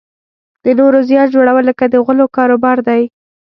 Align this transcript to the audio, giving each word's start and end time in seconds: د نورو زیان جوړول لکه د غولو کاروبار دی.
د 0.63 0.65
نورو 0.79 0.99
زیان 1.09 1.27
جوړول 1.33 1.63
لکه 1.69 1.85
د 1.89 1.95
غولو 2.05 2.25
کاروبار 2.37 2.77
دی. 2.87 3.01